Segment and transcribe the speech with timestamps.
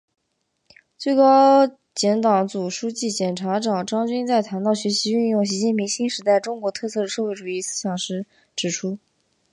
[0.97, 8.25] 最高检党组书记、检察长张军在谈到学习运用习近平新时代中国特色社会主义思想时
[8.55, 8.97] 指出